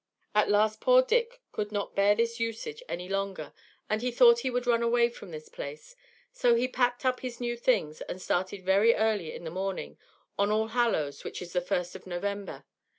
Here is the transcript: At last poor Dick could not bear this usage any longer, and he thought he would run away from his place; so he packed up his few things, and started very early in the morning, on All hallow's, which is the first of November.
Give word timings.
At 0.33 0.49
last 0.49 0.81
poor 0.81 1.03
Dick 1.03 1.41
could 1.51 1.71
not 1.71 1.93
bear 1.93 2.15
this 2.15 2.39
usage 2.39 2.81
any 2.89 3.07
longer, 3.07 3.53
and 3.87 4.01
he 4.01 4.09
thought 4.09 4.39
he 4.39 4.49
would 4.49 4.65
run 4.65 4.81
away 4.81 5.09
from 5.09 5.31
his 5.31 5.47
place; 5.47 5.95
so 6.31 6.55
he 6.55 6.67
packed 6.67 7.05
up 7.05 7.19
his 7.19 7.37
few 7.37 7.55
things, 7.55 8.01
and 8.01 8.19
started 8.19 8.65
very 8.65 8.95
early 8.95 9.31
in 9.31 9.43
the 9.43 9.51
morning, 9.51 9.99
on 10.39 10.49
All 10.49 10.69
hallow's, 10.69 11.23
which 11.23 11.39
is 11.39 11.53
the 11.53 11.61
first 11.61 11.95
of 11.95 12.07
November. 12.07 12.65